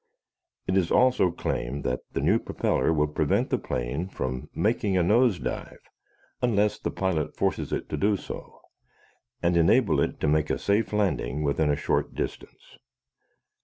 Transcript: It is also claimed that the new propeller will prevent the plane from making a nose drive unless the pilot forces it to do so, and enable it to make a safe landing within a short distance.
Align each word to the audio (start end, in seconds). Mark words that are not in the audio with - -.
It 0.65 0.75
is 0.77 0.89
also 0.89 1.29
claimed 1.29 1.83
that 1.83 1.99
the 2.13 2.21
new 2.21 2.39
propeller 2.39 2.91
will 2.91 3.05
prevent 3.05 3.51
the 3.51 3.59
plane 3.59 4.09
from 4.09 4.49
making 4.55 4.97
a 4.97 5.03
nose 5.03 5.37
drive 5.37 5.77
unless 6.41 6.79
the 6.79 6.89
pilot 6.89 7.37
forces 7.37 7.71
it 7.71 7.87
to 7.89 7.97
do 7.97 8.17
so, 8.17 8.61
and 9.43 9.55
enable 9.55 10.01
it 10.01 10.19
to 10.21 10.27
make 10.27 10.49
a 10.49 10.57
safe 10.57 10.91
landing 10.91 11.43
within 11.43 11.69
a 11.69 11.75
short 11.75 12.15
distance. 12.15 12.79